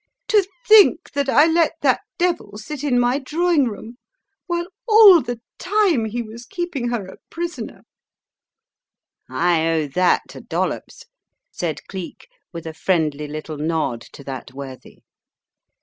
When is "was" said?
6.23-6.43